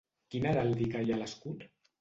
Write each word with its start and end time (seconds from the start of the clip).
Quina 0.35 0.49
heràldica 0.53 1.05
hi 1.05 1.13
ha 1.13 1.19
a 1.19 1.23
l'escut? 1.23 1.67